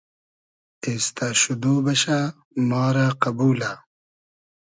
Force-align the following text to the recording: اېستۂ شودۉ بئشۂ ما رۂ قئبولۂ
اېستۂ 0.85 1.27
شودۉ 1.41 1.63
بئشۂ 1.85 2.17
ما 2.69 2.83
رۂ 2.95 3.07
قئبولۂ 3.21 3.71